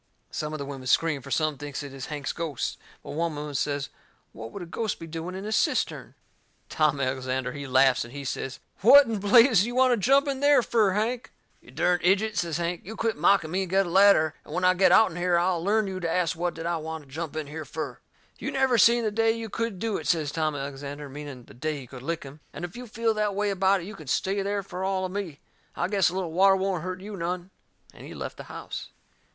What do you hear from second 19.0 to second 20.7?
the day you could do it," says Tom